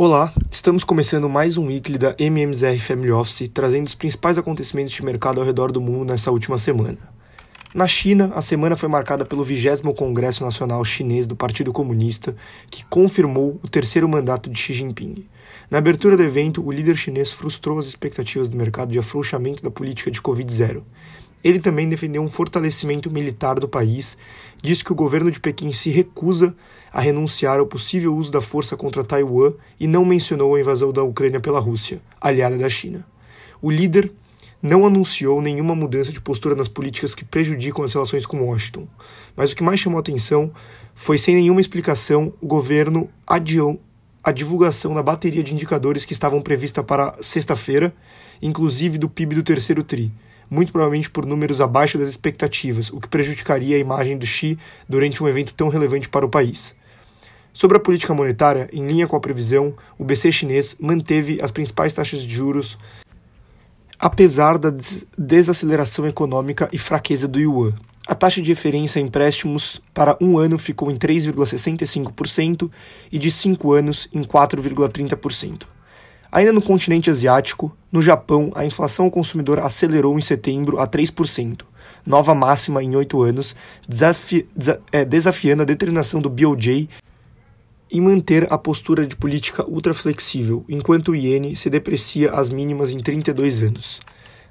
[0.00, 5.04] Olá, estamos começando mais um weekly da MMZR Family Office, trazendo os principais acontecimentos de
[5.04, 6.98] mercado ao redor do mundo nessa última semana.
[7.74, 12.36] Na China, a semana foi marcada pelo 20 Congresso Nacional Chinês do Partido Comunista,
[12.70, 15.26] que confirmou o terceiro mandato de Xi Jinping.
[15.68, 19.70] Na abertura do evento, o líder chinês frustrou as expectativas do mercado de afrouxamento da
[19.70, 20.80] política de Covid-0.
[21.42, 24.18] Ele também defendeu um fortalecimento militar do país,
[24.62, 26.54] disse que o governo de Pequim se recusa
[26.92, 31.02] a renunciar ao possível uso da força contra Taiwan e não mencionou a invasão da
[31.02, 33.06] Ucrânia pela Rússia, aliada da China.
[33.62, 34.12] O líder
[34.60, 38.88] não anunciou nenhuma mudança de postura nas políticas que prejudicam as relações com Washington,
[39.36, 40.50] mas o que mais chamou atenção
[40.94, 43.80] foi, sem nenhuma explicação, o governo adiou
[44.22, 47.94] a divulgação da bateria de indicadores que estavam prevista para sexta-feira,
[48.42, 50.12] inclusive do PIB do terceiro TRI,
[50.50, 54.58] muito provavelmente por números abaixo das expectativas, o que prejudicaria a imagem do Xi
[54.88, 56.74] durante um evento tão relevante para o país.
[57.52, 61.92] Sobre a política monetária, em linha com a previsão, o BC chinês manteve as principais
[61.92, 62.78] taxas de juros
[63.98, 64.72] apesar da
[65.16, 67.74] desaceleração econômica e fraqueza do yuan.
[68.06, 72.70] A taxa de referência a empréstimos para um ano ficou em 3,65%
[73.12, 75.64] e de cinco anos em 4,30%.
[76.30, 81.62] Ainda no continente asiático, no Japão, a inflação ao consumidor acelerou em setembro a 3%,
[82.04, 83.56] nova máxima em oito anos,
[83.88, 84.46] desafi
[84.92, 86.88] é, desafiando a determinação do BOJ
[87.90, 92.98] e manter a postura de política ultraflexível, enquanto o iene se deprecia às mínimas em
[92.98, 94.00] 32 anos.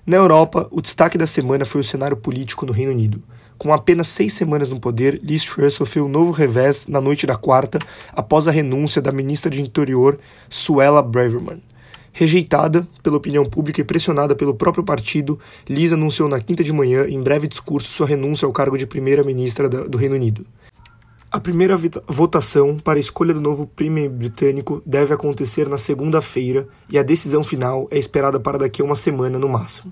[0.08, 3.22] Na Europa, o destaque da semana foi o cenário político no Reino Unido.
[3.58, 7.36] Com apenas seis semanas no poder, Liz Truss sofreu um novo revés na noite da
[7.36, 7.78] quarta,
[8.14, 10.18] após a renúncia da ministra de Interior,
[10.50, 11.62] Suella Braverman.
[12.14, 17.06] Rejeitada pela opinião pública e pressionada pelo próprio partido, Liz anunciou na quinta de manhã,
[17.06, 20.46] em breve discurso, sua renúncia ao cargo de primeira-ministra do Reino Unido.
[21.30, 26.98] A primeira votação para a escolha do novo Premier britânico deve acontecer na segunda-feira e
[26.98, 29.92] a decisão final é esperada para daqui a uma semana no máximo.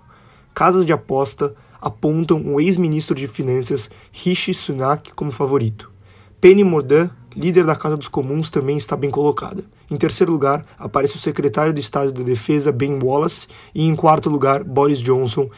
[0.53, 5.91] Casas de aposta apontam o ex-ministro de Finanças Rishi Sunak como favorito.
[6.39, 9.61] Penny Mordaunt, líder da Casa dos Comuns, também está bem colocada.
[9.91, 14.29] Em terceiro lugar, aparece o secretário de Estado da Defesa Ben Wallace e em quarto
[14.29, 15.49] lugar, Boris Johnson,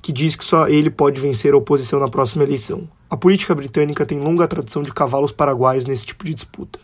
[0.00, 2.88] que diz que só ele pode vencer a oposição na próxima eleição.
[3.10, 6.78] A política britânica tem longa tradição de cavalos paraguaios nesse tipo de disputa.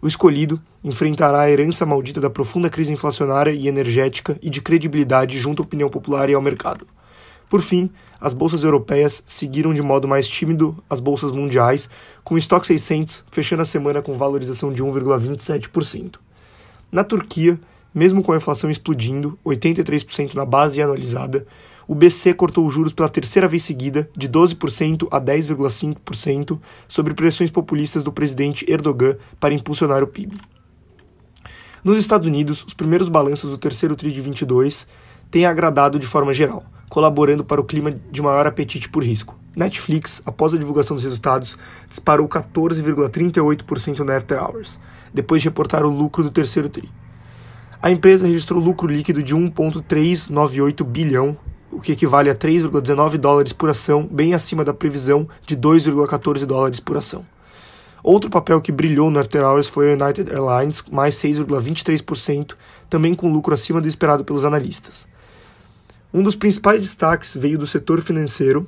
[0.00, 5.38] O escolhido enfrentará a herança maldita da profunda crise inflacionária e energética e de credibilidade
[5.38, 6.86] junto à opinião popular e ao mercado.
[7.48, 11.90] Por fim, as bolsas europeias seguiram de modo mais tímido as bolsas mundiais,
[12.24, 16.16] com o estoque 600 fechando a semana com valorização de 1,27%.
[16.90, 17.60] Na Turquia,
[17.94, 21.46] mesmo com a inflação explodindo, 83% na base anualizada,
[21.88, 26.58] o BC cortou os juros pela terceira vez seguida, de 12% a 10,5%,
[26.88, 30.36] sobre pressões populistas do presidente Erdogan para impulsionar o PIB.
[31.84, 34.86] Nos Estados Unidos, os primeiros balanços do terceiro TRI de 22
[35.30, 39.38] têm agradado de forma geral, colaborando para o clima de maior apetite por risco.
[39.54, 44.80] Netflix, após a divulgação dos resultados, disparou 14,38% no After Hours,
[45.14, 46.90] depois de reportar o lucro do terceiro TRI.
[47.80, 51.38] A empresa registrou lucro líquido de 1,398 bilhão
[51.76, 56.80] o que equivale a 3,19 dólares por ação, bem acima da previsão de 2,14 dólares
[56.80, 57.22] por ação.
[58.02, 62.54] Outro papel que brilhou no After Hours foi a United Airlines, mais 6,23%,
[62.88, 65.06] também com lucro acima do esperado pelos analistas.
[66.14, 68.66] Um dos principais destaques veio do setor financeiro,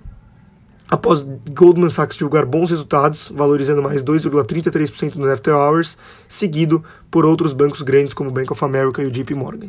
[0.91, 5.97] após Goldman Sachs divulgar bons resultados, valorizando mais 2,33% no After Hours,
[6.28, 9.68] seguido por outros bancos grandes como o Bank of America e o JP Morgan.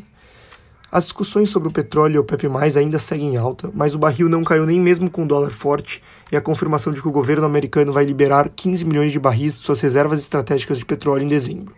[0.92, 4.44] As discussões sobre o petróleo e o PEP+, ainda seguem alta, mas o barril não
[4.44, 6.02] caiu nem mesmo com o dólar forte
[6.32, 9.64] e a confirmação de que o governo americano vai liberar 15 milhões de barris de
[9.64, 11.76] suas reservas estratégicas de petróleo em dezembro,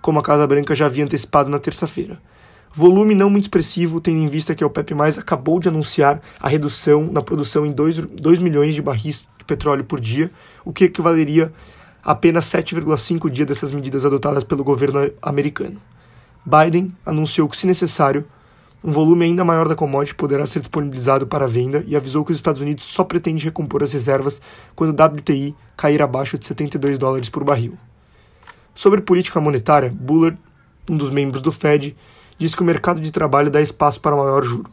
[0.00, 2.22] como a Casa Branca já havia antecipado na terça-feira.
[2.72, 7.10] Volume não muito expressivo, tendo em vista que o PEP+, acabou de anunciar a redução
[7.10, 10.30] na produção em 2, 2 milhões de barris de petróleo por dia,
[10.64, 11.52] o que equivaleria
[12.04, 15.80] a apenas 7,5 dias dessas medidas adotadas pelo governo americano.
[16.44, 18.24] Biden anunciou que, se necessário,
[18.84, 22.36] um volume ainda maior da commodity poderá ser disponibilizado para venda e avisou que os
[22.36, 24.42] Estados Unidos só pretende recompor as reservas
[24.76, 27.78] quando o WTI cair abaixo de 72 dólares por barril.
[28.74, 30.38] Sobre política monetária, Bullard,
[30.90, 31.96] um dos membros do Fed,
[32.36, 34.68] disse que o mercado de trabalho dá espaço para maior juro.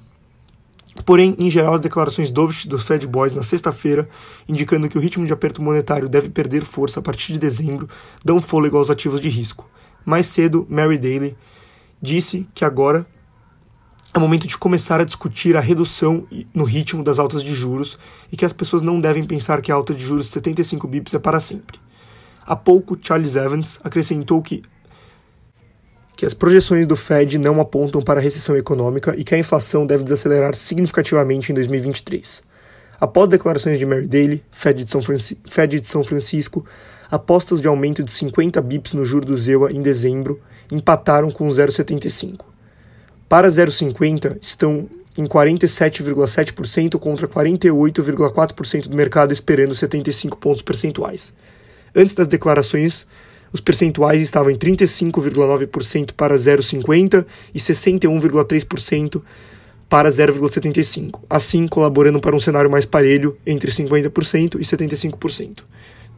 [1.05, 4.09] Porém, em geral, as declarações dovish dos Fed Boys na sexta-feira,
[4.45, 7.87] indicando que o ritmo de aperto monetário deve perder força a partir de dezembro,
[8.25, 9.69] dão fôlego aos ativos de risco.
[10.05, 11.37] Mais cedo, Mary Daly
[12.01, 13.07] disse que agora
[14.13, 17.97] é momento de começar a discutir a redução no ritmo das altas de juros
[18.29, 21.13] e que as pessoas não devem pensar que a alta de juros de 75 bips
[21.13, 21.79] é para sempre.
[22.45, 24.61] Há pouco, Charles Evans acrescentou que,
[26.17, 29.85] que as projeções do Fed não apontam para a recessão econômica e que a inflação
[29.85, 32.43] deve desacelerar significativamente em 2023.
[32.99, 36.65] Após declarações de Mary Daly, Fed de São, Franci Fed de São Francisco,
[37.09, 42.50] apostas de aumento de 50 bips no juro do ZEWA em dezembro empataram com 0,75.
[43.31, 51.31] Para 0,50 estão em 47,7% contra 48,4% do mercado esperando 75 pontos percentuais.
[51.95, 53.07] Antes das declarações,
[53.53, 57.25] os percentuais estavam em 35,9% para 0,50%
[57.55, 59.21] e 61,3%
[59.87, 65.59] para 0,75%, assim colaborando para um cenário mais parelho entre 50% e 75%,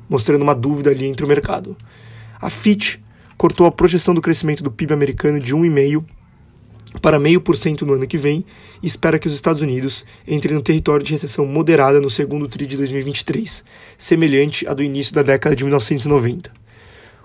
[0.09, 1.77] mostrando uma dúvida ali entre o mercado.
[2.41, 2.97] A Fitch
[3.37, 6.03] cortou a projeção do crescimento do PIB americano de 1,5%
[7.01, 8.45] para 0,5% no ano que vem
[8.81, 12.65] e espera que os Estados Unidos entrem no território de recessão moderada no segundo TRI
[12.65, 13.63] de 2023,
[13.97, 16.63] semelhante à do início da década de 1990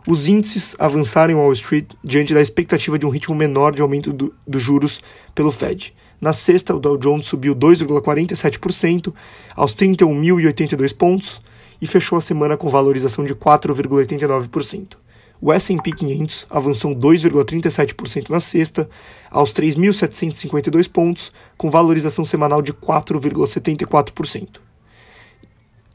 [0.09, 4.11] os índices avançaram em Wall Street diante da expectativa de um ritmo menor de aumento
[4.11, 5.03] dos do juros
[5.35, 5.95] pelo Fed.
[6.19, 9.13] Na sexta, o Dow Jones subiu 2,47%
[9.55, 11.43] aos 31.082 pontos
[11.81, 14.97] e fechou a semana com valorização de 4,89%.
[15.41, 18.89] O S&P 500 avançou 2,37% na sexta,
[19.31, 24.61] aos 3.752 pontos, com valorização semanal de 4,74%.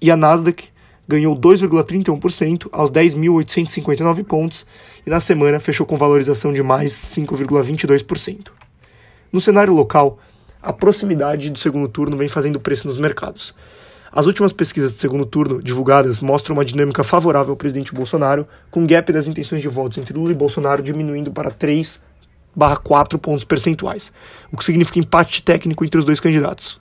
[0.01, 0.69] E a Nasdaq
[1.07, 4.65] ganhou 2,31% aos 10.859 pontos
[5.05, 8.51] e na semana fechou com valorização de mais 5,22%.
[9.31, 10.19] No cenário local,
[10.61, 13.53] a proximidade do segundo turno vem fazendo preço nos mercados.
[14.15, 18.85] As últimas pesquisas de segundo turno divulgadas mostram uma dinâmica favorável ao presidente Bolsonaro, com
[18.85, 21.99] gap das intenções de votos entre Lula e Bolsonaro diminuindo para 3
[22.83, 24.13] 4 pontos percentuais,
[24.51, 26.79] o que significa empate técnico entre os dois candidatos.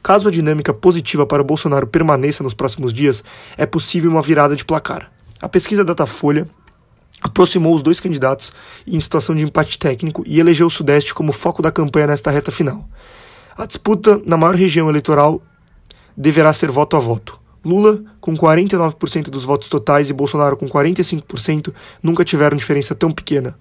[0.00, 3.24] Caso a dinâmica positiva para Bolsonaro permaneça nos próximos dias,
[3.56, 5.10] é possível uma virada de placar.
[5.40, 6.48] A pesquisa Datafolha
[7.20, 8.52] aproximou os dois candidatos
[8.86, 12.52] em situação de empate técnico e elegeu o Sudeste como foco da campanha nesta reta
[12.52, 12.88] final.
[13.56, 15.42] A disputa na maior região eleitoral
[16.16, 17.38] deverá ser voto a voto.
[17.64, 21.72] Lula, com 49% dos votos totais, e Bolsonaro, com 45%,
[22.02, 23.56] nunca tiveram diferença tão pequena.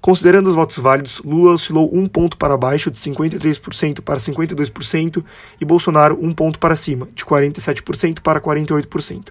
[0.00, 5.24] Considerando os votos válidos, Lula oscilou um ponto para baixo, de 53% para 52%,
[5.60, 9.28] e Bolsonaro um ponto para cima, de 47% para 48%.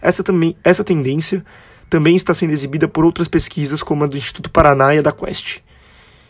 [0.00, 1.44] Essa, também, essa tendência
[1.90, 5.12] também está sendo exibida por outras pesquisas, como a do Instituto Paraná e a da
[5.12, 5.58] Quest.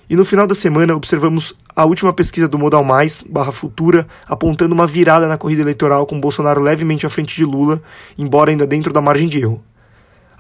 [0.09, 4.75] E no final da semana observamos a última pesquisa do Modal Mais, barra Futura, apontando
[4.75, 7.80] uma virada na corrida eleitoral com Bolsonaro levemente à frente de Lula,
[8.19, 9.62] embora ainda dentro da margem de erro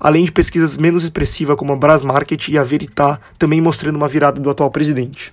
[0.00, 4.40] além de pesquisas menos expressivas como a Brasmarket e a Veritá, também mostrando uma virada
[4.40, 5.32] do atual presidente.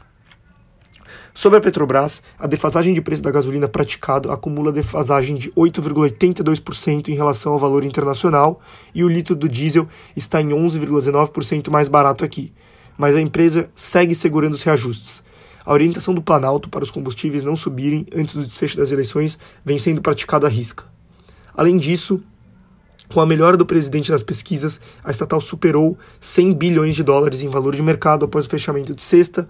[1.36, 7.14] Sobre a Petrobras, a defasagem de preço da gasolina praticado acumula defasagem de 8,82% em
[7.14, 8.60] relação ao valor internacional
[8.94, 12.52] e o litro do diesel está em 11,19% mais barato aqui,
[12.98, 15.25] mas a empresa segue segurando os reajustes.
[15.66, 19.80] A orientação do Planalto para os combustíveis não subirem antes do desfecho das eleições vem
[19.80, 20.86] sendo praticada à risca.
[21.56, 22.22] Além disso,
[23.12, 27.50] com a melhora do presidente nas pesquisas, a estatal superou 100 bilhões de dólares em
[27.50, 29.48] valor de mercado após o fechamento de sexta,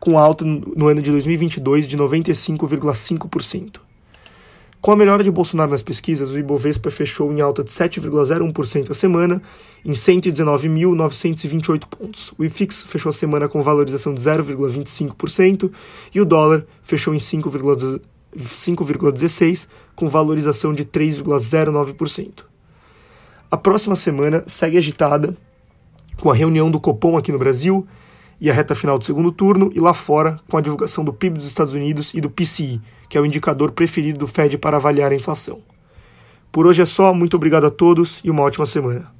[0.00, 3.80] com alta no ano de 2022 de 95,5%.
[4.84, 8.94] Com a melhora de Bolsonaro nas pesquisas, o Ibovespa fechou em alta de 7,01% a
[8.94, 9.40] semana,
[9.82, 12.34] em 119.928 pontos.
[12.36, 15.72] O IFIX fechou a semana com valorização de 0,25%
[16.14, 22.44] e o dólar fechou em 5,16, com valorização de 3,09%.
[23.50, 25.34] A próxima semana segue agitada,
[26.20, 27.86] com a reunião do Copom aqui no Brasil
[28.40, 31.38] e a reta final do segundo turno, e lá fora com a divulgação do PIB
[31.38, 35.12] dos Estados Unidos e do PCI, que é o indicador preferido do Fed para avaliar
[35.12, 35.60] a inflação.
[36.50, 39.13] Por hoje é só, muito obrigado a todos e uma ótima semana.